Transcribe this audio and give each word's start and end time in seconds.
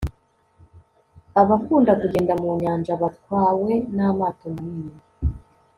abakunda 1.41 1.91
kugenda 2.01 2.33
mu 2.41 2.49
nyanja 2.61 2.93
batwawe 3.01 3.71
n'amato 3.95 4.45
manini 4.55 4.97